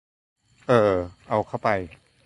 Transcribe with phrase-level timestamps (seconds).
[0.67, 0.95] เออ
[1.29, 1.69] เอาเข้าไป